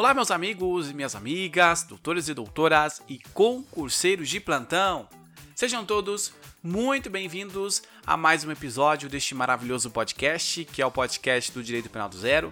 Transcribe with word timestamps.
Olá, 0.00 0.14
meus 0.14 0.30
amigos 0.30 0.88
e 0.88 0.94
minhas 0.94 1.14
amigas, 1.14 1.82
doutores 1.82 2.26
e 2.26 2.32
doutoras 2.32 3.02
e 3.06 3.18
concurseiros 3.34 4.30
de 4.30 4.40
plantão. 4.40 5.06
Sejam 5.54 5.84
todos 5.84 6.32
muito 6.62 7.10
bem-vindos 7.10 7.82
a 8.06 8.16
mais 8.16 8.42
um 8.42 8.50
episódio 8.50 9.10
deste 9.10 9.34
maravilhoso 9.34 9.90
podcast, 9.90 10.64
que 10.64 10.80
é 10.80 10.86
o 10.86 10.90
podcast 10.90 11.52
do 11.52 11.62
Direito 11.62 11.90
Penal 11.90 12.08
do 12.08 12.16
Zero. 12.16 12.50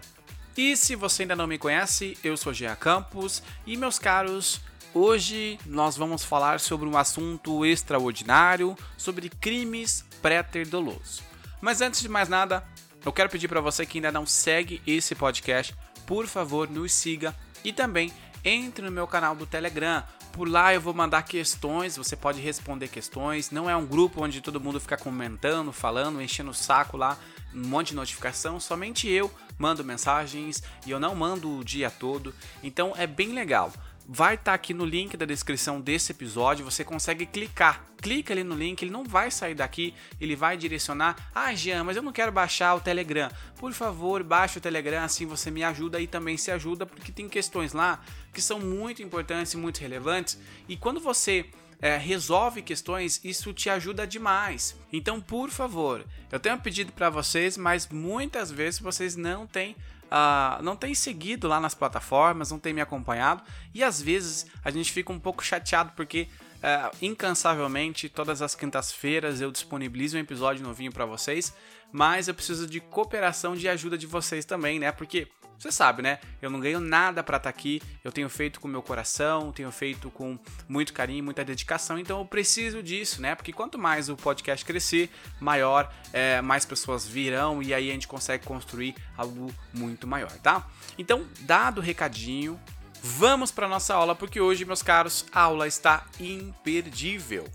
E 0.58 0.76
se 0.76 0.94
você 0.94 1.22
ainda 1.22 1.34
não 1.34 1.46
me 1.46 1.56
conhece, 1.56 2.18
eu 2.22 2.36
sou 2.36 2.52
Jean 2.52 2.76
Campos 2.76 3.42
e, 3.66 3.78
meus 3.78 3.98
caros, 3.98 4.60
hoje 4.92 5.58
nós 5.64 5.96
vamos 5.96 6.22
falar 6.22 6.60
sobre 6.60 6.86
um 6.86 6.98
assunto 6.98 7.64
extraordinário, 7.64 8.76
sobre 8.98 9.30
crimes 9.30 10.04
pré-ter 10.20 10.66
doloso. 10.66 11.22
Mas 11.62 11.80
antes 11.80 12.02
de 12.02 12.10
mais 12.10 12.28
nada, 12.28 12.62
eu 13.06 13.12
quero 13.12 13.30
pedir 13.30 13.48
para 13.48 13.62
você 13.62 13.86
que 13.86 13.96
ainda 13.96 14.12
não 14.12 14.26
segue 14.26 14.82
esse 14.86 15.14
podcast 15.14 15.74
por 16.08 16.26
favor, 16.26 16.70
nos 16.70 16.90
siga 16.90 17.36
e 17.62 17.70
também 17.70 18.10
entre 18.42 18.82
no 18.82 18.90
meu 18.90 19.06
canal 19.06 19.36
do 19.36 19.44
Telegram. 19.44 20.02
Por 20.32 20.48
lá 20.48 20.72
eu 20.72 20.80
vou 20.80 20.94
mandar 20.94 21.22
questões, 21.22 21.98
você 21.98 22.16
pode 22.16 22.40
responder 22.40 22.88
questões. 22.88 23.50
Não 23.50 23.68
é 23.68 23.76
um 23.76 23.84
grupo 23.84 24.24
onde 24.24 24.40
todo 24.40 24.58
mundo 24.58 24.80
fica 24.80 24.96
comentando, 24.96 25.70
falando, 25.70 26.22
enchendo 26.22 26.50
o 26.50 26.54
saco 26.54 26.96
lá, 26.96 27.18
um 27.54 27.66
monte 27.66 27.88
de 27.88 27.96
notificação. 27.96 28.58
Somente 28.58 29.06
eu 29.06 29.30
mando 29.58 29.84
mensagens 29.84 30.62
e 30.86 30.90
eu 30.90 30.98
não 30.98 31.14
mando 31.14 31.58
o 31.58 31.62
dia 31.62 31.90
todo. 31.90 32.34
Então 32.62 32.94
é 32.96 33.06
bem 33.06 33.34
legal 33.34 33.70
vai 34.08 34.34
estar 34.34 34.44
tá 34.44 34.54
aqui 34.54 34.72
no 34.72 34.86
link 34.86 35.16
da 35.18 35.26
descrição 35.26 35.78
desse 35.78 36.12
episódio. 36.12 36.64
Você 36.64 36.82
consegue 36.82 37.26
clicar. 37.26 37.84
Clica 38.00 38.32
ali 38.32 38.42
no 38.42 38.54
link, 38.54 38.80
ele 38.80 38.90
não 38.90 39.04
vai 39.04 39.30
sair 39.30 39.54
daqui, 39.54 39.92
ele 40.20 40.34
vai 40.34 40.56
direcionar. 40.56 41.30
Ah, 41.34 41.54
Jean, 41.54 41.84
mas 41.84 41.96
eu 41.96 42.02
não 42.02 42.12
quero 42.12 42.32
baixar 42.32 42.74
o 42.74 42.80
Telegram. 42.80 43.28
Por 43.56 43.72
favor, 43.72 44.22
baixe 44.22 44.58
o 44.58 44.60
Telegram, 44.60 45.02
assim 45.02 45.26
você 45.26 45.50
me 45.50 45.62
ajuda 45.62 46.00
e 46.00 46.06
também 46.06 46.36
se 46.36 46.50
ajuda, 46.50 46.86
porque 46.86 47.12
tem 47.12 47.28
questões 47.28 47.72
lá 47.72 48.00
que 48.32 48.40
são 48.40 48.60
muito 48.60 49.02
importantes 49.02 49.52
e 49.52 49.56
muito 49.56 49.78
relevantes. 49.78 50.38
E 50.68 50.76
quando 50.76 51.00
você 51.00 51.50
é, 51.80 51.96
resolve 51.96 52.62
questões, 52.62 53.20
isso 53.24 53.52
te 53.52 53.68
ajuda 53.68 54.06
demais. 54.06 54.76
Então, 54.92 55.20
por 55.20 55.50
favor, 55.50 56.04
eu 56.30 56.40
tenho 56.40 56.54
um 56.54 56.60
pedido 56.60 56.92
para 56.92 57.10
vocês, 57.10 57.56
mas 57.56 57.88
muitas 57.88 58.50
vezes 58.50 58.80
vocês 58.80 59.16
não 59.16 59.46
têm 59.46 59.76
uh, 60.08 60.62
não 60.62 60.76
tem 60.76 60.94
seguido 60.94 61.48
lá 61.48 61.60
nas 61.60 61.74
plataformas, 61.74 62.50
não 62.50 62.58
tem 62.58 62.72
me 62.72 62.80
acompanhado 62.80 63.42
e 63.74 63.82
às 63.82 64.00
vezes 64.00 64.46
a 64.64 64.70
gente 64.70 64.92
fica 64.92 65.12
um 65.12 65.18
pouco 65.18 65.44
chateado 65.44 65.92
porque 65.94 66.28
uh, 66.56 66.96
incansavelmente 67.00 68.08
todas 68.08 68.42
as 68.42 68.54
quintas-feiras 68.54 69.40
eu 69.40 69.50
disponibilizo 69.50 70.16
um 70.16 70.20
episódio 70.20 70.62
novinho 70.62 70.92
para 70.92 71.06
vocês, 71.06 71.54
mas 71.92 72.28
eu 72.28 72.34
preciso 72.34 72.66
de 72.66 72.80
cooperação, 72.80 73.56
de 73.56 73.68
ajuda 73.68 73.96
de 73.96 74.06
vocês 74.06 74.44
também, 74.44 74.78
né? 74.78 74.92
Porque 74.92 75.28
você 75.58 75.72
sabe, 75.72 76.02
né? 76.02 76.20
Eu 76.40 76.50
não 76.50 76.60
ganho 76.60 76.78
nada 76.78 77.20
para 77.22 77.36
estar 77.36 77.50
tá 77.52 77.58
aqui. 77.58 77.82
Eu 78.04 78.12
tenho 78.12 78.28
feito 78.28 78.60
com 78.60 78.68
meu 78.68 78.80
coração, 78.80 79.50
tenho 79.50 79.70
feito 79.72 80.08
com 80.08 80.38
muito 80.68 80.92
carinho, 80.92 81.24
muita 81.24 81.44
dedicação. 81.44 81.98
Então 81.98 82.20
eu 82.20 82.24
preciso 82.24 82.80
disso, 82.80 83.20
né? 83.20 83.34
Porque 83.34 83.52
quanto 83.52 83.76
mais 83.76 84.08
o 84.08 84.16
podcast 84.16 84.64
crescer, 84.64 85.10
maior, 85.40 85.92
é, 86.12 86.40
mais 86.40 86.64
pessoas 86.64 87.06
virão 87.06 87.60
e 87.60 87.74
aí 87.74 87.90
a 87.90 87.92
gente 87.92 88.06
consegue 88.06 88.46
construir 88.46 88.94
algo 89.16 89.52
muito 89.74 90.06
maior, 90.06 90.30
tá? 90.38 90.64
Então, 90.96 91.26
dado 91.40 91.78
o 91.78 91.82
recadinho, 91.82 92.58
vamos 93.02 93.50
para 93.50 93.66
nossa 93.66 93.94
aula 93.94 94.14
porque 94.14 94.40
hoje, 94.40 94.64
meus 94.64 94.82
caros, 94.82 95.26
a 95.32 95.40
aula 95.40 95.66
está 95.66 96.06
imperdível. 96.20 97.48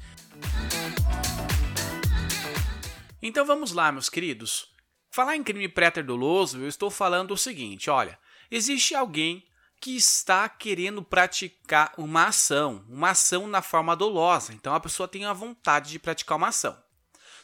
Então 3.22 3.46
vamos 3.46 3.72
lá, 3.72 3.90
meus 3.94 4.10
queridos. 4.10 4.73
Falar 5.14 5.36
em 5.36 5.44
crime 5.44 5.70
pré-doloso, 5.70 6.58
eu 6.58 6.68
estou 6.68 6.90
falando 6.90 7.36
o 7.36 7.38
seguinte: 7.38 7.88
olha, 7.88 8.18
existe 8.50 8.96
alguém 8.96 9.46
que 9.80 9.96
está 9.96 10.50
querendo 10.50 11.04
praticar 11.04 11.94
uma 12.00 12.30
ação, 12.30 12.84
uma 12.90 13.12
ação 13.12 13.46
na 13.46 13.62
forma 13.62 13.96
dolosa. 13.96 14.54
Então 14.54 14.74
a 14.74 14.80
pessoa 14.80 15.08
tem 15.08 15.26
a 15.26 15.32
vontade 15.32 15.92
de 15.92 16.00
praticar 16.00 16.36
uma 16.36 16.48
ação. 16.48 16.76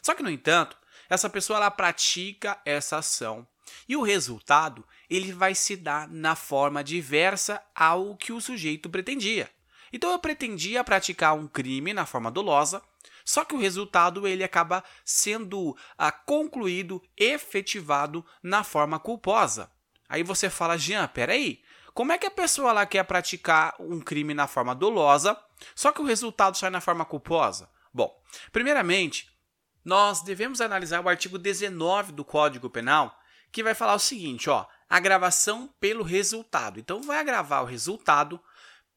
Só 0.02 0.16
que 0.16 0.22
no 0.24 0.28
entanto, 0.28 0.76
essa 1.08 1.30
pessoa 1.30 1.58
ela 1.58 1.70
pratica 1.70 2.60
essa 2.64 2.96
ação 2.98 3.46
e 3.88 3.96
o 3.96 4.02
resultado 4.02 4.84
ele 5.08 5.32
vai 5.32 5.54
se 5.54 5.76
dar 5.76 6.08
na 6.08 6.34
forma 6.34 6.82
diversa 6.82 7.62
ao 7.72 8.16
que 8.16 8.32
o 8.32 8.40
sujeito 8.40 8.90
pretendia. 8.90 9.48
Então 9.92 10.10
eu 10.10 10.18
pretendia 10.18 10.82
praticar 10.82 11.36
um 11.36 11.46
crime 11.46 11.92
na 11.92 12.04
forma 12.04 12.32
dolosa, 12.32 12.82
só 13.24 13.44
que 13.44 13.54
o 13.54 13.58
resultado 13.58 14.26
ele 14.26 14.44
acaba 14.44 14.84
sendo 15.04 15.76
ah, 15.96 16.12
concluído, 16.12 17.02
efetivado 17.16 18.24
na 18.42 18.64
forma 18.64 18.98
culposa. 18.98 19.70
Aí 20.08 20.22
você 20.22 20.50
fala, 20.50 20.76
Jean, 20.76 21.06
peraí, 21.08 21.62
como 21.94 22.12
é 22.12 22.18
que 22.18 22.26
a 22.26 22.30
pessoa 22.30 22.72
lá 22.72 22.86
quer 22.86 23.04
praticar 23.04 23.74
um 23.78 24.00
crime 24.00 24.34
na 24.34 24.46
forma 24.46 24.74
dolosa, 24.74 25.36
só 25.74 25.92
que 25.92 26.00
o 26.00 26.06
resultado 26.06 26.56
sai 26.56 26.70
na 26.70 26.80
forma 26.80 27.04
culposa? 27.04 27.68
Bom, 27.92 28.12
primeiramente, 28.52 29.30
nós 29.84 30.22
devemos 30.22 30.60
analisar 30.60 31.04
o 31.04 31.08
artigo 31.08 31.38
19 31.38 32.12
do 32.12 32.24
Código 32.24 32.70
Penal, 32.70 33.18
que 33.52 33.62
vai 33.62 33.74
falar 33.74 33.94
o 33.94 33.98
seguinte, 33.98 34.48
ó, 34.48 34.66
agravação 34.88 35.72
pelo 35.80 36.02
resultado. 36.02 36.78
Então 36.78 37.02
vai 37.02 37.18
agravar 37.18 37.62
o 37.62 37.66
resultado 37.66 38.40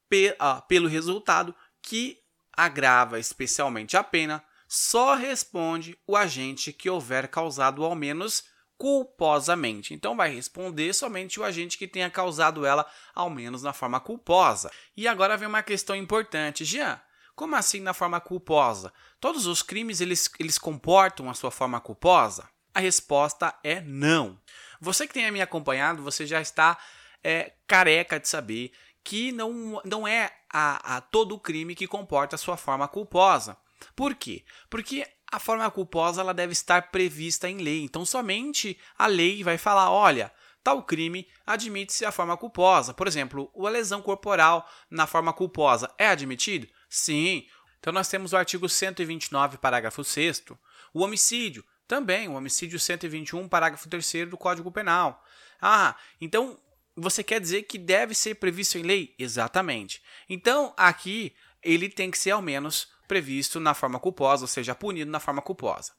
pe, 0.10 0.32
uh, 0.32 0.66
pelo 0.68 0.88
resultado 0.88 1.56
que 1.82 2.23
agrava 2.56 3.20
especialmente 3.20 3.98
a 3.98 4.04
pena, 4.04 4.44
só 4.68 5.16
responde 5.16 5.98
o 6.08 6.16
agente 6.16 6.74
que 6.74 6.90
houver 6.90 7.28
causado 7.28 7.84
ao 7.84 7.96
menos 7.96 8.44
culposamente. 8.78 9.94
Então 9.94 10.16
vai 10.16 10.34
responder 10.34 10.94
somente 10.94 11.40
o 11.40 11.44
agente 11.44 11.78
que 11.78 11.88
tenha 11.88 12.10
causado 12.10 12.66
ela 12.66 12.86
ao 13.14 13.30
menos 13.30 13.64
na 13.64 13.72
forma 13.72 14.00
culposa. 14.00 14.72
E 14.96 15.08
agora 15.08 15.38
vem 15.38 15.48
uma 15.48 15.64
questão 15.64 15.96
importante, 15.96 16.66
Jean. 16.66 17.00
Como 17.36 17.56
assim 17.56 17.80
na 17.80 17.94
forma 17.94 18.20
culposa? 18.20 18.94
Todos 19.20 19.48
os 19.48 19.64
crimes 19.64 20.02
eles, 20.02 20.30
eles 20.40 20.58
comportam 20.58 21.30
a 21.30 21.34
sua 21.34 21.50
forma 21.50 21.80
culposa? 21.80 22.48
A 22.74 22.80
resposta 22.80 23.54
é 23.64 23.82
não. 23.82 24.40
Você 24.80 25.08
que 25.08 25.14
tem 25.14 25.32
me 25.32 25.42
acompanhado, 25.42 26.04
você 26.04 26.28
já 26.28 26.42
está 26.42 26.78
é, 27.24 27.54
careca 27.66 28.20
de 28.20 28.28
saber 28.28 28.72
que 29.04 29.32
não, 29.32 29.82
não 29.84 30.08
é 30.08 30.32
a, 30.52 30.98
a 30.98 31.02
todo 31.02 31.40
crime 31.40 31.76
que 31.76 31.88
comporta 31.88 32.36
a 32.36 32.40
sua 32.40 32.56
forma 32.56 32.88
culposa. 32.88 33.58
Por 33.96 34.16
quê? 34.16 34.46
Porque 34.70 35.06
a 35.32 35.40
forma 35.40 35.70
culposa 35.70 36.22
ela 36.22 36.34
deve 36.34 36.54
estar 36.54 36.92
prevista 36.92 37.50
em 37.50 37.58
lei. 37.58 37.84
Então, 37.84 38.06
somente 38.06 38.78
a 38.98 39.08
lei 39.08 39.44
vai 39.44 39.58
falar: 39.58 39.92
olha, 39.92 40.32
tal 40.64 40.84
crime 40.84 41.28
admite-se 41.46 42.06
a 42.06 42.12
forma 42.12 42.38
culposa. 42.38 42.94
Por 42.94 43.08
exemplo, 43.08 43.52
a 43.56 43.70
lesão 43.70 44.02
corporal 44.02 44.70
na 44.90 45.06
forma 45.06 45.34
culposa 45.34 45.92
é 45.98 46.08
admitido? 46.08 46.68
Sim. 46.88 47.46
Então, 47.80 47.92
nós 47.92 48.08
temos 48.08 48.32
o 48.32 48.38
artigo 48.38 48.70
129, 48.70 49.58
parágrafo 49.58 50.04
6. 50.04 50.46
O 50.94 51.02
homicídio, 51.04 51.66
também, 51.86 52.30
o 52.30 52.34
homicídio 52.34 52.80
121, 52.80 53.50
parágrafo 53.50 53.90
3 53.90 54.30
do 54.30 54.38
Código 54.38 54.72
Penal. 54.72 55.22
Ah, 55.62 55.96
então 56.22 56.58
você 56.96 57.24
quer 57.24 57.40
dizer 57.40 57.64
que 57.64 57.78
deve 57.78 58.14
ser 58.14 58.36
previsto 58.36 58.78
em 58.78 58.84
lei? 58.84 59.16
Exatamente. 59.18 60.02
Então, 60.30 60.74
aqui, 60.78 61.34
ele 61.62 61.90
tem 61.90 62.12
que 62.12 62.18
ser 62.18 62.32
ao 62.32 62.42
menos 62.42 62.88
previsto 63.08 63.60
na 63.60 63.74
forma 63.74 64.00
culposa, 64.00 64.44
ou 64.44 64.48
seja, 64.48 64.76
punido 64.76 65.12
na 65.12 65.20
forma 65.20 65.42
culposa. 65.42 65.92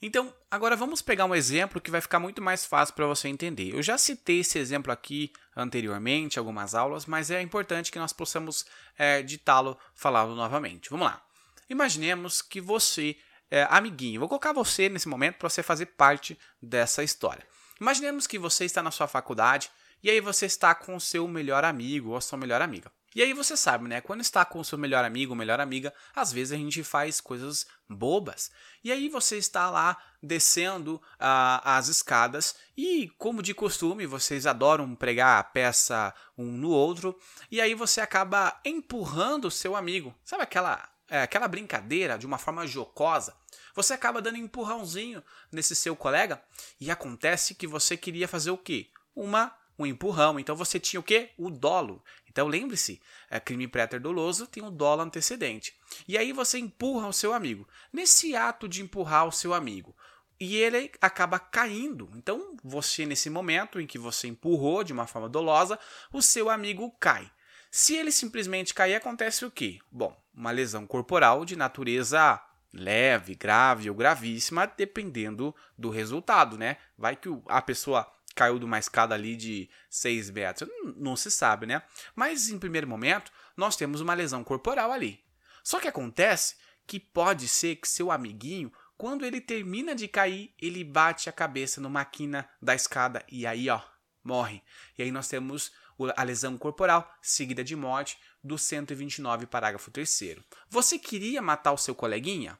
Então, 0.00 0.32
agora 0.48 0.76
vamos 0.76 1.02
pegar 1.02 1.24
um 1.24 1.34
exemplo 1.34 1.80
que 1.80 1.90
vai 1.90 2.00
ficar 2.00 2.20
muito 2.20 2.40
mais 2.40 2.64
fácil 2.64 2.94
para 2.94 3.06
você 3.06 3.28
entender. 3.28 3.74
Eu 3.74 3.82
já 3.82 3.98
citei 3.98 4.40
esse 4.40 4.56
exemplo 4.58 4.92
aqui 4.92 5.32
anteriormente, 5.56 6.38
algumas 6.38 6.72
aulas, 6.74 7.04
mas 7.04 7.32
é 7.32 7.42
importante 7.42 7.90
que 7.90 7.98
nós 7.98 8.12
possamos 8.12 8.64
é, 8.96 9.22
ditá-lo, 9.22 9.76
falá-lo 9.94 10.36
novamente. 10.36 10.88
Vamos 10.88 11.06
lá. 11.06 11.20
Imaginemos 11.68 12.40
que 12.40 12.60
você, 12.60 13.16
é, 13.50 13.66
amiguinho, 13.68 14.20
vou 14.20 14.28
colocar 14.28 14.52
você 14.52 14.88
nesse 14.88 15.08
momento 15.08 15.36
para 15.36 15.48
você 15.48 15.64
fazer 15.64 15.86
parte 15.86 16.38
dessa 16.62 17.02
história. 17.02 17.44
Imaginemos 17.80 18.26
que 18.26 18.38
você 18.38 18.64
está 18.64 18.82
na 18.82 18.92
sua 18.92 19.08
faculdade 19.08 19.68
e 20.02 20.10
aí 20.10 20.20
você 20.20 20.46
está 20.46 20.74
com 20.74 20.96
o 20.96 21.00
seu 21.00 21.26
melhor 21.26 21.64
amigo 21.64 22.10
ou 22.10 22.16
a 22.16 22.20
sua 22.20 22.38
melhor 22.38 22.62
amiga. 22.62 22.90
E 23.14 23.22
aí 23.22 23.32
você 23.32 23.56
sabe, 23.56 23.88
né? 23.88 24.00
Quando 24.00 24.20
está 24.20 24.44
com 24.44 24.60
o 24.60 24.64
seu 24.64 24.76
melhor 24.76 25.04
amigo 25.04 25.32
ou 25.32 25.36
melhor 25.36 25.58
amiga, 25.60 25.92
às 26.14 26.30
vezes 26.30 26.52
a 26.52 26.56
gente 26.56 26.84
faz 26.84 27.20
coisas 27.20 27.66
bobas. 27.88 28.50
E 28.84 28.92
aí 28.92 29.08
você 29.08 29.38
está 29.38 29.70
lá 29.70 29.96
descendo 30.22 30.96
uh, 30.96 31.60
as 31.64 31.88
escadas 31.88 32.54
e, 32.76 33.10
como 33.18 33.42
de 33.42 33.54
costume, 33.54 34.06
vocês 34.06 34.46
adoram 34.46 34.94
pregar 34.94 35.40
a 35.40 35.42
peça 35.42 36.14
um 36.36 36.52
no 36.52 36.70
outro. 36.70 37.18
E 37.50 37.60
aí 37.60 37.74
você 37.74 38.00
acaba 38.00 38.60
empurrando 38.64 39.46
o 39.46 39.50
seu 39.50 39.74
amigo. 39.74 40.14
Sabe 40.22 40.42
aquela, 40.42 40.88
é, 41.08 41.22
aquela 41.22 41.48
brincadeira 41.48 42.18
de 42.18 42.26
uma 42.26 42.38
forma 42.38 42.66
jocosa? 42.66 43.34
Você 43.74 43.94
acaba 43.94 44.20
dando 44.20 44.36
um 44.36 44.44
empurrãozinho 44.44 45.24
nesse 45.50 45.74
seu 45.74 45.96
colega 45.96 46.42
e 46.78 46.90
acontece 46.90 47.54
que 47.54 47.66
você 47.66 47.96
queria 47.96 48.28
fazer 48.28 48.50
o 48.50 48.58
quê? 48.58 48.90
Uma 49.16 49.52
um 49.78 49.86
empurrão. 49.86 50.38
Então 50.38 50.56
você 50.56 50.80
tinha 50.80 51.00
o 51.00 51.02
quê? 51.02 51.30
O 51.38 51.50
dolo. 51.50 52.02
Então 52.28 52.48
lembre-se, 52.48 53.00
é 53.30 53.38
crime 53.38 53.68
préter 53.68 54.00
doloso 54.00 54.46
tem 54.46 54.62
um 54.62 54.70
dolo 54.70 55.02
antecedente. 55.02 55.74
E 56.06 56.18
aí 56.18 56.32
você 56.32 56.58
empurra 56.58 57.08
o 57.08 57.12
seu 57.12 57.32
amigo. 57.32 57.68
Nesse 57.92 58.34
ato 58.34 58.68
de 58.68 58.82
empurrar 58.82 59.26
o 59.26 59.32
seu 59.32 59.54
amigo, 59.54 59.94
e 60.40 60.56
ele 60.56 60.90
acaba 61.00 61.38
caindo. 61.38 62.08
Então, 62.14 62.56
você, 62.62 63.04
nesse 63.04 63.28
momento 63.28 63.80
em 63.80 63.86
que 63.86 63.98
você 63.98 64.28
empurrou 64.28 64.84
de 64.84 64.92
uma 64.92 65.06
forma 65.06 65.28
dolosa, 65.28 65.78
o 66.12 66.22
seu 66.22 66.48
amigo 66.48 66.94
cai. 67.00 67.28
Se 67.70 67.96
ele 67.96 68.12
simplesmente 68.12 68.72
cair, 68.72 68.94
acontece 68.94 69.44
o 69.44 69.50
quê? 69.50 69.78
Bom, 69.90 70.16
uma 70.32 70.50
lesão 70.50 70.86
corporal 70.86 71.44
de 71.44 71.56
natureza 71.56 72.40
leve, 72.72 73.34
grave 73.34 73.90
ou 73.90 73.96
gravíssima, 73.96 74.66
dependendo 74.66 75.54
do 75.76 75.90
resultado, 75.90 76.56
né? 76.56 76.76
Vai 76.96 77.16
que 77.16 77.28
a 77.46 77.60
pessoa 77.60 78.10
caiu 78.38 78.56
de 78.56 78.64
uma 78.64 78.78
escada 78.78 79.16
ali 79.16 79.34
de 79.34 79.68
6 79.90 80.30
metros, 80.30 80.70
não, 80.96 81.16
se 81.16 81.28
sabe, 81.28 81.66
né? 81.66 81.82
Mas 82.14 82.48
em 82.48 82.58
primeiro 82.58 82.86
momento, 82.86 83.32
nós 83.56 83.74
temos 83.74 84.00
uma 84.00 84.14
lesão 84.14 84.44
corporal 84.44 84.92
ali. 84.92 85.20
Só 85.64 85.80
que 85.80 85.88
acontece 85.88 86.54
que 86.86 87.00
pode 87.00 87.48
ser 87.48 87.76
que 87.76 87.88
seu 87.88 88.12
amiguinho 88.12 88.72
quando 88.96 89.24
ele 89.24 89.40
termina 89.40 89.94
de 89.94 90.08
cair, 90.08 90.52
ele 90.60 90.82
bate 90.82 91.28
a 91.28 91.32
cabeça 91.32 91.80
numa 91.80 92.04
quina 92.04 92.48
da 92.60 92.74
escada 92.74 93.24
e 93.28 93.46
aí, 93.46 93.70
ó, 93.70 93.80
morre. 94.24 94.60
E 94.98 95.02
aí 95.04 95.12
nós 95.12 95.28
temos 95.28 95.70
a 96.16 96.22
lesão 96.24 96.58
corporal 96.58 97.08
seguida 97.22 97.62
de 97.62 97.76
morte 97.76 98.18
do 98.42 98.58
129, 98.58 99.46
parágrafo 99.46 99.92
3 99.92 100.38
Você 100.68 100.98
queria 100.98 101.40
matar 101.40 101.72
o 101.72 101.78
seu 101.78 101.94
coleguinha? 101.94 102.58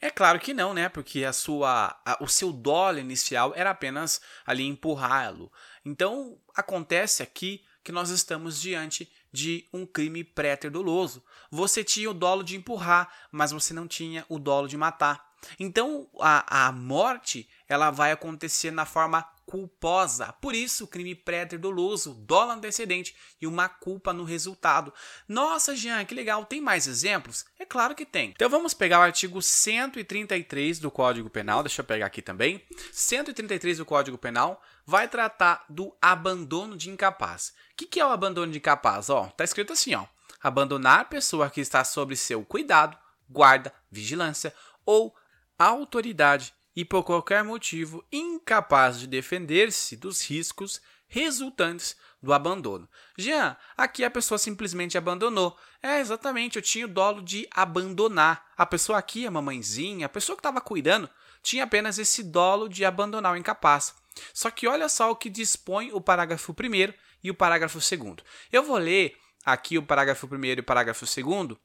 É 0.00 0.10
claro 0.10 0.38
que 0.38 0.52
não, 0.52 0.74
né? 0.74 0.88
Porque 0.88 1.24
a 1.24 1.32
sua, 1.32 1.98
a, 2.04 2.22
o 2.22 2.28
seu 2.28 2.52
dolo 2.52 2.98
inicial 2.98 3.52
era 3.56 3.70
apenas 3.70 4.20
ali 4.44 4.64
empurrá-lo. 4.64 5.50
Então 5.84 6.38
acontece 6.54 7.22
aqui 7.22 7.64
que 7.82 7.92
nós 7.92 8.10
estamos 8.10 8.60
diante 8.60 9.10
de 9.32 9.66
um 9.72 9.86
crime 9.86 10.24
pré-doloso. 10.24 11.24
Você 11.50 11.84
tinha 11.84 12.10
o 12.10 12.14
dolo 12.14 12.42
de 12.42 12.56
empurrar, 12.56 13.10
mas 13.30 13.52
você 13.52 13.72
não 13.72 13.86
tinha 13.86 14.24
o 14.28 14.38
dolo 14.38 14.66
de 14.68 14.76
matar. 14.76 15.34
Então 15.58 16.08
a, 16.20 16.66
a 16.66 16.72
morte 16.72 17.48
ela 17.68 17.90
vai 17.90 18.12
acontecer 18.12 18.70
na 18.70 18.84
forma 18.84 19.22
culposa. 19.46 20.32
Por 20.40 20.54
isso, 20.54 20.86
crime 20.86 21.14
pré-doloso, 21.14 22.14
dolo 22.14 22.50
antecedente 22.50 23.14
e 23.40 23.46
uma 23.46 23.68
culpa 23.68 24.12
no 24.12 24.24
resultado. 24.24 24.92
Nossa, 25.28 25.74
Jean, 25.74 26.04
que 26.04 26.14
legal. 26.14 26.44
Tem 26.44 26.60
mais 26.60 26.86
exemplos? 26.86 27.44
É 27.58 27.64
claro 27.64 27.94
que 27.94 28.04
tem. 28.04 28.30
Então 28.30 28.50
vamos 28.50 28.74
pegar 28.74 28.98
o 28.98 29.02
artigo 29.02 29.40
133 29.40 30.80
do 30.80 30.90
Código 30.90 31.30
Penal. 31.30 31.62
Deixa 31.62 31.80
eu 31.80 31.86
pegar 31.86 32.06
aqui 32.06 32.20
também. 32.20 32.60
133 32.92 33.78
do 33.78 33.86
Código 33.86 34.18
Penal 34.18 34.60
vai 34.84 35.08
tratar 35.08 35.64
do 35.68 35.96
abandono 36.02 36.76
de 36.76 36.90
incapaz. 36.90 37.54
O 37.72 37.76
que, 37.76 37.86
que 37.86 38.00
é 38.00 38.06
o 38.06 38.10
abandono 38.10 38.50
de 38.50 38.58
incapaz? 38.58 39.08
Ó, 39.08 39.26
tá 39.28 39.44
escrito 39.44 39.72
assim, 39.72 39.94
ó. 39.94 40.06
Abandonar 40.42 41.00
a 41.00 41.04
pessoa 41.04 41.50
que 41.50 41.60
está 41.60 41.82
sob 41.84 42.16
seu 42.16 42.44
cuidado, 42.44 42.96
guarda, 43.28 43.72
vigilância 43.90 44.54
ou 44.84 45.14
autoridade 45.58 46.52
e 46.76 46.84
por 46.84 47.02
qualquer 47.02 47.42
motivo 47.42 48.04
incapaz 48.12 49.00
de 49.00 49.06
defender-se 49.06 49.96
dos 49.96 50.22
riscos 50.22 50.80
resultantes 51.08 51.96
do 52.22 52.32
abandono. 52.32 52.88
Jean, 53.16 53.56
aqui 53.76 54.04
a 54.04 54.10
pessoa 54.10 54.36
simplesmente 54.36 54.98
abandonou. 54.98 55.56
É, 55.82 56.00
exatamente, 56.00 56.56
eu 56.56 56.62
tinha 56.62 56.84
o 56.84 56.88
dolo 56.88 57.22
de 57.22 57.48
abandonar. 57.52 58.44
A 58.56 58.66
pessoa 58.66 58.98
aqui, 58.98 59.26
a 59.26 59.30
mamãezinha, 59.30 60.06
a 60.06 60.08
pessoa 60.08 60.36
que 60.36 60.40
estava 60.40 60.60
cuidando, 60.60 61.08
tinha 61.42 61.64
apenas 61.64 61.98
esse 61.98 62.22
dolo 62.22 62.68
de 62.68 62.84
abandonar 62.84 63.32
o 63.32 63.36
incapaz. 63.36 63.94
Só 64.34 64.50
que 64.50 64.66
olha 64.66 64.88
só 64.88 65.10
o 65.10 65.16
que 65.16 65.30
dispõe 65.30 65.90
o 65.92 66.00
parágrafo 66.00 66.52
1 66.52 66.92
e 67.22 67.30
o 67.30 67.34
parágrafo 67.34 67.78
2. 67.78 68.16
Eu 68.52 68.62
vou 68.62 68.76
ler 68.76 69.16
aqui 69.44 69.78
o 69.78 69.82
parágrafo 69.82 70.26
1 70.26 70.44
e 70.44 70.60
o 70.60 70.64
parágrafo 70.64 71.04
2 71.04 71.56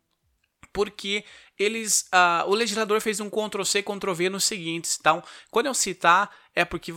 porque 0.73 1.23
eles, 1.57 2.09
uh, 2.13 2.49
o 2.49 2.55
legislador 2.55 2.99
fez 3.01 3.19
um 3.19 3.29
Ctrl 3.29 3.63
C, 3.63 3.83
Ctrl 3.83 4.13
V 4.13 4.29
nos 4.29 4.43
seguintes. 4.43 4.97
Então, 4.99 5.23
quando 5.49 5.67
eu 5.67 5.73
citar, 5.73 6.29
é 6.55 6.65
porque 6.65 6.93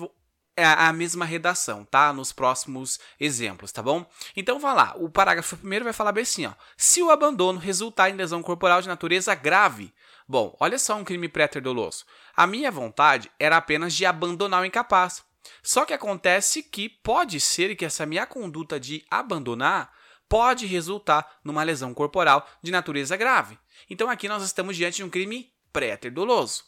é 0.56 0.64
a 0.64 0.92
mesma 0.92 1.24
redação, 1.24 1.84
tá? 1.84 2.12
Nos 2.12 2.32
próximos 2.32 3.00
exemplos, 3.18 3.72
tá 3.72 3.82
bom? 3.82 4.06
Então, 4.36 4.58
vai 4.58 4.74
lá. 4.74 4.94
O 4.96 5.10
parágrafo 5.10 5.56
primeiro 5.56 5.84
vai 5.84 5.92
falar 5.92 6.12
bem 6.12 6.22
assim, 6.22 6.46
ó. 6.46 6.52
Se 6.76 7.02
o 7.02 7.10
abandono 7.10 7.58
resultar 7.58 8.10
em 8.10 8.14
lesão 8.14 8.42
corporal 8.42 8.80
de 8.80 8.88
natureza 8.88 9.34
grave, 9.34 9.92
bom, 10.28 10.56
olha 10.60 10.78
só 10.78 10.94
um 10.94 11.04
crime 11.04 11.28
pré-doloso. 11.28 12.04
A 12.36 12.46
minha 12.46 12.70
vontade 12.70 13.30
era 13.38 13.56
apenas 13.56 13.94
de 13.94 14.06
abandonar 14.06 14.62
o 14.62 14.64
incapaz. 14.64 15.24
Só 15.62 15.84
que 15.84 15.92
acontece 15.92 16.62
que 16.62 16.88
pode 16.88 17.40
ser 17.40 17.74
que 17.76 17.84
essa 17.84 18.06
minha 18.06 18.26
conduta 18.26 18.78
de 18.80 19.04
abandonar 19.10 19.92
pode 20.28 20.66
resultar 20.66 21.38
numa 21.44 21.62
lesão 21.62 21.92
corporal 21.94 22.48
de 22.62 22.70
natureza 22.70 23.16
grave. 23.16 23.58
Então 23.88 24.08
aqui 24.08 24.28
nós 24.28 24.42
estamos 24.42 24.76
diante 24.76 24.96
de 24.96 25.04
um 25.04 25.10
crime 25.10 25.52
pré-doloso. 25.72 26.64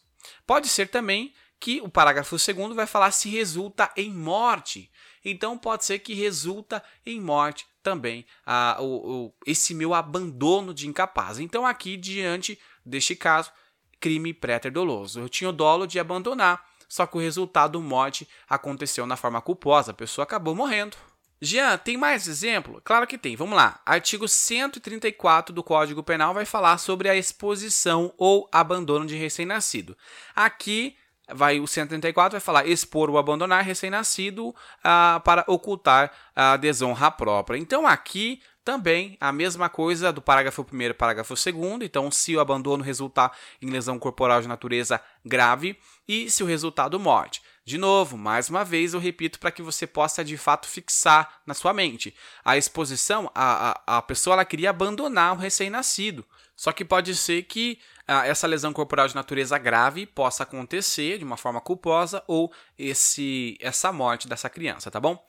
Pode 0.47 0.69
ser 0.69 0.89
também 0.89 1.33
que 1.59 1.81
o 1.81 1.89
parágrafo 1.89 2.37
2 2.37 2.75
vai 2.75 2.87
falar 2.87 3.11
se 3.11 3.29
resulta 3.29 3.91
em 3.97 4.11
morte. 4.11 4.91
Então 5.25 5.57
pode 5.57 5.85
ser 5.85 5.99
que 5.99 6.15
resulta 6.15 6.83
em 7.05 7.21
morte 7.21 7.67
também 7.83 8.27
ah, 8.45 8.77
o, 8.81 8.85
o, 8.85 9.35
esse 9.47 9.75
meu 9.75 9.95
abandono 9.95 10.75
de 10.75 10.89
incapaz. 10.89 11.39
Então 11.39 11.67
aqui 11.67 11.97
diante 11.97 12.59
deste 12.85 13.17
caso, 13.17 13.51
crime 13.99 14.35
pré-doloso. 14.35 15.21
Eu 15.21 15.29
tinha 15.29 15.51
o 15.51 15.53
dolo 15.53 15.87
de 15.87 15.99
abandonar, 15.99 16.65
só 16.89 17.07
que 17.07 17.17
o 17.17 17.21
resultado 17.21 17.81
morte 17.81 18.29
aconteceu 18.49 19.07
na 19.07 19.17
forma 19.17 19.41
culposa, 19.41 19.91
a 19.91 19.95
pessoa 19.95 20.25
acabou 20.25 20.55
morrendo. 20.55 20.97
Jean, 21.41 21.77
tem 21.77 21.97
mais 21.97 22.27
exemplo? 22.27 22.81
Claro 22.83 23.07
que 23.07 23.19
tem. 23.19 23.37
Vamos 23.37 23.57
lá. 23.57 23.81
Artigo 23.85 24.27
134 24.27 25.55
do 25.55 25.63
Código 25.63 26.03
Penal 26.03 26.33
vai 26.33 26.45
falar 26.45 26.79
sobre 26.79 27.09
a 27.09 27.17
exposição 27.17 28.13
ou 28.17 28.49
abandono 28.51 29.07
de 29.07 29.17
recém-nascido. 29.17 29.97
Aqui 30.35 30.97
vai 31.35 31.59
o 31.61 31.67
134 31.67 32.33
vai 32.33 32.41
falar 32.41 32.67
expor 32.67 33.11
ou 33.11 33.19
abandonar 33.19 33.65
recém-nascido 33.65 34.55
ah, 34.83 35.21
para 35.25 35.45
ocultar 35.47 36.11
a 36.35 36.57
desonra 36.57 37.11
própria. 37.11 37.59
Então 37.59 37.87
aqui 37.87 38.41
também 38.67 39.17
a 39.21 39.31
mesma 39.31 39.69
coisa 39.69 40.13
do 40.13 40.21
parágrafo 40.21 40.67
1 40.73 40.83
e 40.83 40.93
parágrafo 40.93 41.35
2 41.35 41.83
Então, 41.83 42.11
se 42.11 42.35
o 42.35 42.41
abandono 42.41 42.83
resultar 42.83 43.31
em 43.63 43.71
lesão 43.71 43.97
corporal 43.97 44.43
de 44.43 44.49
natureza 44.49 45.01
grave 45.25 45.79
e 46.09 46.29
se 46.29 46.43
o 46.43 46.47
resultado 46.47 46.99
morte. 46.99 47.41
De 47.67 47.79
novo, 47.79 48.17
mais 48.17 48.49
uma 48.49 48.65
vez 48.65 48.95
eu 48.95 49.01
repito 49.01 49.41
para 49.41 49.51
que 49.51 49.61
você 49.61 49.89
possa 49.89 50.25
de 50.25 50.37
fato 50.37 50.69
fixar 50.69 51.41
na 51.45 51.53
sua 51.53 51.75
mente. 51.75 52.15
A 52.45 52.57
exposição, 52.57 53.29
a, 53.35 53.73
a, 53.85 53.97
a 53.97 54.03
pessoa 54.03 54.35
ela 54.35 54.45
queria 54.45 54.71
abandonar 54.71 55.35
o 55.35 55.37
recém-nascido. 55.37 56.25
Só 56.55 56.71
que 56.71 56.85
pode 56.85 57.17
ser 57.17 57.43
que 57.43 57.81
ah, 58.07 58.25
essa 58.25 58.47
lesão 58.47 58.73
corporal 58.73 59.09
de 59.09 59.17
natureza 59.17 59.59
grave 59.59 60.07
possa 60.07 60.45
acontecer 60.45 61.19
de 61.19 61.25
uma 61.25 61.37
forma 61.37 61.61
culposa 61.61 62.23
ou 62.29 62.53
esse, 62.79 63.59
essa 63.61 63.91
morte 63.91 64.29
dessa 64.29 64.49
criança, 64.49 64.89
tá 64.89 65.01
bom? 65.01 65.21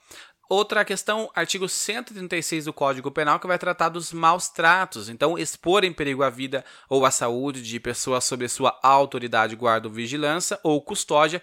Outra 0.48 0.86
questão, 0.86 1.32
artigo 1.34 1.68
136 1.68 2.66
do 2.66 2.72
Código 2.72 3.10
Penal, 3.10 3.40
que 3.40 3.48
vai 3.48 3.58
tratar 3.58 3.90
dos 3.90 4.14
maus 4.14 4.48
tratos. 4.48 5.10
Então, 5.10 5.40
expor 5.40 5.84
em 5.84 5.92
perigo 5.92 6.22
a 6.22 6.30
vida 6.30 6.64
ou 6.88 7.04
a 7.04 7.10
saúde 7.10 7.64
de 7.64 7.80
pessoas 7.80 8.24
sob 8.26 8.48
sua 8.48 8.80
autoridade, 8.84 9.56
guarda 9.56 9.88
ou 9.88 9.94
vigilância 9.94 10.60
ou 10.64 10.80
custódia 10.82 11.42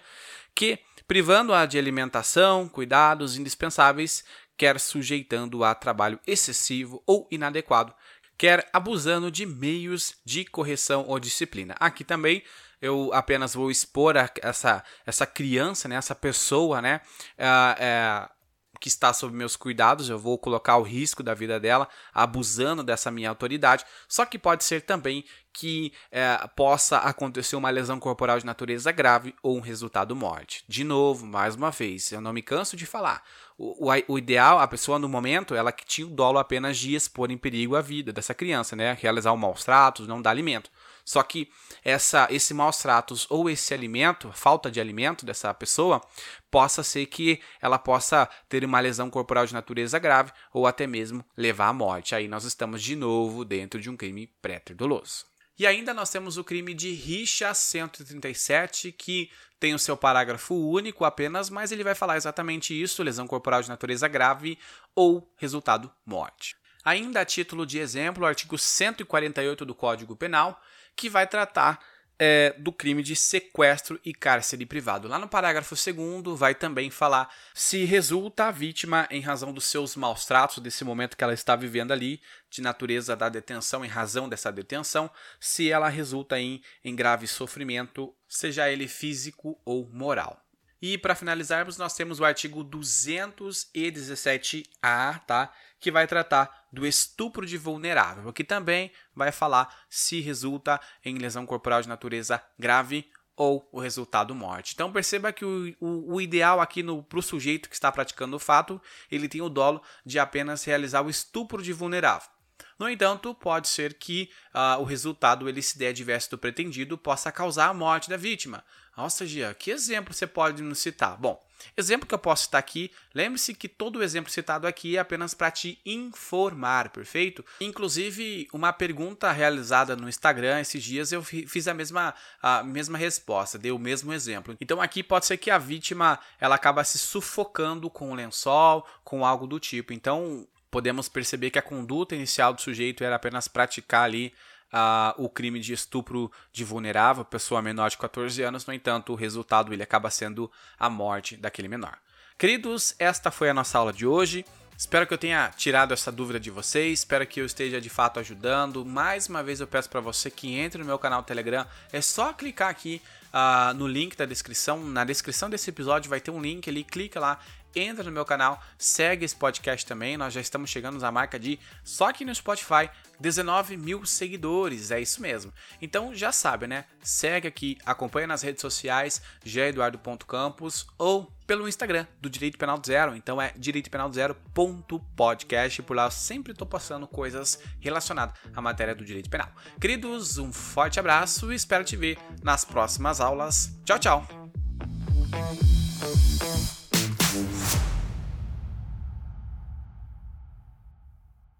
que, 0.55 0.79
privando-a 1.07 1.65
de 1.65 1.77
alimentação, 1.77 2.67
cuidados 2.67 3.37
indispensáveis, 3.37 4.23
quer 4.57 4.79
sujeitando 4.79 5.63
a 5.63 5.75
trabalho 5.75 6.19
excessivo 6.25 7.03
ou 7.05 7.27
inadequado, 7.29 7.93
quer 8.37 8.67
abusando 8.73 9.31
de 9.31 9.45
meios 9.45 10.15
de 10.25 10.45
correção 10.45 11.05
ou 11.07 11.19
disciplina. 11.19 11.75
Aqui 11.79 12.03
também 12.03 12.43
eu 12.81 13.11
apenas 13.13 13.53
vou 13.53 13.71
expor 13.71 14.17
a, 14.17 14.29
essa, 14.41 14.83
essa 15.05 15.25
criança, 15.25 15.87
né, 15.87 15.95
essa 15.95 16.13
pessoa, 16.13 16.81
né, 16.81 17.01
uh, 17.39 18.25
uh, 18.25 18.34
que 18.79 18.87
está 18.87 19.13
sob 19.13 19.35
meus 19.35 19.55
cuidados, 19.55 20.09
eu 20.09 20.19
vou 20.19 20.37
colocar 20.37 20.77
o 20.77 20.83
risco 20.83 21.23
da 21.23 21.33
vida 21.33 21.59
dela 21.59 21.87
abusando 22.13 22.83
dessa 22.83 23.11
minha 23.11 23.29
autoridade. 23.29 23.85
Só 24.07 24.25
que 24.25 24.37
pode 24.37 24.63
ser 24.63 24.81
também 24.81 25.23
que 25.53 25.93
é, 26.11 26.37
possa 26.55 26.97
acontecer 26.97 27.55
uma 27.55 27.69
lesão 27.69 27.97
corporal 27.99 28.37
de 28.37 28.45
natureza 28.45 28.91
grave 28.91 29.33
ou 29.41 29.57
um 29.57 29.61
resultado 29.61 30.15
morte. 30.15 30.63
De 30.67 30.83
novo, 30.83 31.25
mais 31.25 31.55
uma 31.55 31.71
vez, 31.71 32.11
eu 32.11 32.19
não 32.19 32.33
me 32.33 32.41
canso 32.41 32.75
de 32.75 32.85
falar. 32.85 33.23
O, 33.57 33.89
o, 33.89 33.93
o, 34.09 34.17
ideal, 34.17 34.59
a 34.59 34.67
pessoa 34.67 34.99
no 34.99 35.07
momento, 35.07 35.55
ela 35.55 35.71
que 35.71 35.85
tinha 35.85 36.05
o 36.05 36.09
dolo 36.09 36.39
apenas 36.39 36.77
de 36.77 36.93
expor 36.93 37.31
em 37.31 37.37
perigo 37.37 37.75
a 37.75 37.81
vida 37.81 38.11
dessa 38.11 38.33
criança, 38.33 38.75
né? 38.75 38.97
Realizar 38.99 39.31
o 39.31 39.37
maus 39.37 39.63
tratos, 39.63 40.07
não 40.07 40.21
dar 40.21 40.31
alimento. 40.31 40.69
Só 41.05 41.21
que 41.21 41.51
essa, 41.83 42.27
esse 42.31 42.51
maus 42.51 42.77
tratos 42.79 43.27
ou 43.29 43.47
esse 43.47 43.73
alimento, 43.75 44.31
falta 44.33 44.71
de 44.71 44.81
alimento 44.81 45.23
dessa 45.23 45.53
pessoa, 45.53 46.01
possa 46.49 46.81
ser 46.81 47.05
que 47.05 47.39
ela 47.61 47.77
possa 47.77 48.27
ter 48.49 48.65
uma 48.65 48.79
lesão 48.79 49.09
corporal 49.09 49.45
de 49.45 49.53
natureza 49.53 49.99
grave 49.99 50.31
ou 50.51 50.65
até 50.65 50.87
mesmo 50.87 51.23
levar 51.37 51.67
à 51.67 51.73
morte. 51.73 52.15
Aí 52.15 52.27
nós 52.27 52.43
estamos 52.43 52.81
de 52.81 52.95
novo 52.95 53.45
dentro 53.45 53.79
de 53.79 53.87
um 53.87 53.95
crime 53.95 54.27
pré-doloso. 54.41 55.25
E 55.57 55.65
ainda 55.65 55.93
nós 55.93 56.09
temos 56.09 56.37
o 56.37 56.43
crime 56.43 56.73
de 56.73 56.91
rixa 56.91 57.53
137, 57.53 58.91
que 58.91 59.29
tem 59.59 59.73
o 59.73 59.79
seu 59.79 59.95
parágrafo 59.95 60.53
único 60.53 61.05
apenas, 61.05 61.49
mas 61.49 61.71
ele 61.71 61.83
vai 61.83 61.95
falar 61.95 62.17
exatamente 62.17 62.79
isso: 62.79 63.01
lesão 63.03 63.25
corporal 63.25 63.61
de 63.61 63.69
natureza 63.69 64.07
grave 64.07 64.57
ou 64.93 65.31
resultado 65.37 65.89
morte. 66.05 66.57
Ainda 66.83 67.21
a 67.21 67.25
título 67.25 67.65
de 67.65 67.79
exemplo, 67.79 68.23
o 68.23 68.27
artigo 68.27 68.57
148 68.57 69.65
do 69.65 69.73
Código 69.73 70.15
Penal, 70.15 70.61
que 70.95 71.09
vai 71.09 71.27
tratar 71.27 71.79
é, 72.17 72.55
do 72.57 72.71
crime 72.71 73.03
de 73.03 73.15
sequestro 73.15 73.99
e 74.03 74.13
cárcere 74.13 74.65
privado. 74.65 75.07
Lá 75.07 75.19
no 75.19 75.27
parágrafo 75.27 75.75
2 75.75 76.37
vai 76.37 76.55
também 76.55 76.89
falar 76.89 77.29
se 77.53 77.83
resulta 77.83 78.45
a 78.45 78.51
vítima 78.51 79.07
em 79.11 79.21
razão 79.21 79.53
dos 79.53 79.65
seus 79.65 79.95
maus 79.95 80.25
tratos, 80.25 80.59
desse 80.59 80.83
momento 80.83 81.17
que 81.17 81.23
ela 81.23 81.33
está 81.33 81.55
vivendo 81.55 81.91
ali, 81.91 82.21
de 82.49 82.61
natureza 82.61 83.15
da 83.15 83.29
detenção, 83.29 83.83
em 83.83 83.89
razão 83.89 84.29
dessa 84.29 84.51
detenção, 84.51 85.09
se 85.39 85.69
ela 85.69 85.89
resulta 85.89 86.39
em, 86.39 86.61
em 86.83 86.95
grave 86.95 87.27
sofrimento, 87.27 88.15
seja 88.27 88.69
ele 88.69 88.87
físico 88.87 89.59
ou 89.65 89.89
moral. 89.91 90.44
E 90.87 90.99
para 90.99 91.15
finalizarmos, 91.15 91.79
nós 91.79 91.95
temos 91.95 92.19
o 92.19 92.25
artigo 92.25 92.63
217A, 92.63 95.19
tá? 95.25 95.51
Que 95.79 95.89
vai 95.89 96.05
tratar 96.05 96.67
do 96.71 96.85
estupro 96.85 97.43
de 97.43 97.57
vulnerável, 97.57 98.31
que 98.31 98.43
também 98.43 98.91
vai 99.15 99.31
falar 99.31 99.75
se 99.89 100.21
resulta 100.21 100.79
em 101.03 101.17
lesão 101.17 101.43
corporal 101.43 101.81
de 101.81 101.87
natureza 101.87 102.39
grave 102.59 103.09
ou 103.35 103.67
o 103.71 103.79
resultado 103.79 104.35
morte. 104.35 104.73
Então 104.75 104.93
perceba 104.93 105.33
que 105.33 105.43
o, 105.43 105.75
o, 105.79 106.17
o 106.17 106.21
ideal 106.21 106.61
aqui 106.61 106.83
para 106.83 107.17
o 107.17 107.23
sujeito 107.23 107.67
que 107.67 107.73
está 107.73 107.91
praticando 107.91 108.35
o 108.35 108.39
fato, 108.39 108.79
ele 109.11 109.27
tem 109.27 109.41
o 109.41 109.49
dolo 109.49 109.81
de 110.05 110.19
apenas 110.19 110.63
realizar 110.63 111.01
o 111.01 111.09
estupro 111.09 111.63
de 111.63 111.73
vulnerável. 111.73 112.29
No 112.77 112.89
entanto, 112.89 113.33
pode 113.33 113.67
ser 113.67 113.93
que 113.93 114.29
uh, 114.53 114.81
o 114.81 114.83
resultado 114.83 115.47
ele 115.47 115.61
se 115.61 115.77
der 115.77 115.89
adverso 115.89 116.31
do 116.31 116.37
pretendido 116.37 116.97
possa 116.97 117.31
causar 117.31 117.67
a 117.67 117.73
morte 117.73 118.09
da 118.09 118.17
vítima. 118.17 118.63
Nossa, 118.97 119.25
Gia, 119.25 119.53
que 119.53 119.71
exemplo 119.71 120.13
você 120.13 120.25
pode 120.25 120.63
nos 120.63 120.79
citar? 120.79 121.17
Bom, 121.17 121.41
exemplo 121.75 122.07
que 122.07 122.13
eu 122.13 122.19
posso 122.19 122.43
citar 122.43 122.59
aqui, 122.59 122.91
lembre-se 123.13 123.53
que 123.53 123.67
todo 123.67 123.97
o 123.97 124.03
exemplo 124.03 124.31
citado 124.31 124.65
aqui 124.65 124.95
é 124.95 124.99
apenas 124.99 125.33
para 125.33 125.51
te 125.51 125.79
informar, 125.85 126.89
perfeito? 126.89 127.43
Inclusive, 127.59 128.47
uma 128.53 128.71
pergunta 128.71 129.29
realizada 129.31 129.97
no 129.97 130.07
Instagram 130.07 130.61
esses 130.61 130.81
dias 130.81 131.11
eu 131.11 131.21
fiz 131.21 131.67
a 131.67 131.73
mesma, 131.73 132.13
a 132.41 132.63
mesma 132.63 132.97
resposta, 132.97 133.57
dei 133.57 133.71
o 133.71 133.79
mesmo 133.79 134.13
exemplo. 134.13 134.55
Então 134.61 134.81
aqui 134.81 135.03
pode 135.03 135.25
ser 135.25 135.37
que 135.37 135.51
a 135.51 135.57
vítima 135.57 136.17
ela 136.39 136.55
acaba 136.55 136.83
se 136.83 136.97
sufocando 136.97 137.89
com 137.89 138.11
o 138.11 138.15
lençol, 138.15 138.87
com 139.03 139.25
algo 139.25 139.45
do 139.45 139.59
tipo. 139.59 139.91
Então 139.91 140.47
podemos 140.75 141.07
perceber 141.07 141.51
que 141.51 141.57
a 141.57 141.61
conduta 141.61 142.15
inicial 142.15 142.53
do 142.53 142.59
sujeito 142.59 143.01
era 143.01 143.15
apenas 143.15 143.47
praticar 143.47 144.03
ali 144.03 144.33
uh, 144.73 145.23
o 145.23 145.29
crime 145.29 145.57
de 145.57 145.71
estupro 145.71 146.29
de 146.51 146.65
vulnerável, 146.65 147.23
pessoa 147.23 147.61
menor 147.61 147.89
de 147.89 147.97
14 147.97 148.43
anos, 148.43 148.65
no 148.65 148.73
entanto, 148.73 149.13
o 149.13 149.15
resultado 149.15 149.71
ele 149.71 149.81
acaba 149.81 150.09
sendo 150.09 150.51
a 150.77 150.89
morte 150.89 151.37
daquele 151.37 151.69
menor. 151.69 151.97
Queridos, 152.37 152.93
esta 152.99 153.31
foi 153.31 153.49
a 153.49 153.53
nossa 153.53 153.77
aula 153.77 153.93
de 153.93 154.05
hoje. 154.05 154.45
Espero 154.77 155.07
que 155.07 155.13
eu 155.13 155.17
tenha 155.17 155.49
tirado 155.55 155.93
essa 155.93 156.11
dúvida 156.11 156.37
de 156.37 156.51
vocês, 156.51 156.99
espero 156.99 157.25
que 157.25 157.39
eu 157.39 157.45
esteja 157.45 157.79
de 157.79 157.89
fato 157.89 158.19
ajudando. 158.19 158.83
Mais 158.83 159.29
uma 159.29 159.41
vez 159.41 159.61
eu 159.61 159.67
peço 159.67 159.89
para 159.89 160.01
você 160.01 160.29
que 160.29 160.53
entre 160.55 160.81
no 160.81 160.85
meu 160.85 160.99
canal 160.99 161.23
Telegram, 161.23 161.65
é 161.93 162.01
só 162.01 162.33
clicar 162.33 162.67
aqui 162.67 163.01
uh, 163.29 163.73
no 163.73 163.87
link 163.87 164.17
da 164.17 164.25
descrição. 164.25 164.83
Na 164.83 165.05
descrição 165.05 165.49
desse 165.49 165.69
episódio 165.69 166.09
vai 166.09 166.19
ter 166.19 166.31
um 166.31 166.41
link 166.41 166.69
ali, 166.69 166.83
clica 166.83 167.17
lá, 167.17 167.39
entra 167.75 168.03
no 168.03 168.11
meu 168.11 168.25
canal, 168.25 168.61
segue 168.77 169.25
esse 169.25 169.35
podcast 169.35 169.85
também. 169.85 170.17
Nós 170.17 170.33
já 170.33 170.41
estamos 170.41 170.69
chegando 170.69 171.03
à 171.03 171.11
marca 171.11 171.39
de, 171.39 171.59
só 171.83 172.09
aqui 172.09 172.25
no 172.25 172.33
Spotify, 172.33 172.89
19 173.19 173.77
mil 173.77 174.05
seguidores. 174.05 174.91
É 174.91 174.99
isso 174.99 175.21
mesmo. 175.21 175.53
Então 175.81 176.13
já 176.13 176.31
sabe, 176.31 176.67
né? 176.67 176.85
Segue 177.01 177.47
aqui, 177.47 177.77
acompanha 177.85 178.27
nas 178.27 178.41
redes 178.41 178.61
sociais, 178.61 179.21
geduardo.campos 179.43 180.87
ou 180.97 181.31
pelo 181.45 181.67
Instagram 181.67 182.07
do 182.19 182.29
Direito 182.29 182.57
Penal 182.57 182.77
do 182.77 182.87
Zero. 182.87 183.15
Então 183.15 183.41
é 183.41 183.53
direitopenal0.podcast. 183.53 185.81
Por 185.83 185.95
lá 185.95 186.05
eu 186.05 186.11
sempre 186.11 186.51
estou 186.51 186.67
passando 186.67 187.07
coisas 187.07 187.59
relacionadas 187.79 188.35
à 188.53 188.61
matéria 188.61 188.95
do 188.95 189.05
direito 189.05 189.29
penal. 189.29 189.49
Queridos, 189.79 190.37
um 190.37 190.51
forte 190.51 190.99
abraço 190.99 191.51
e 191.51 191.55
espero 191.55 191.83
te 191.83 191.95
ver 191.95 192.17
nas 192.43 192.65
próximas 192.65 193.21
aulas. 193.21 193.77
Tchau, 193.83 193.99
tchau! 193.99 194.27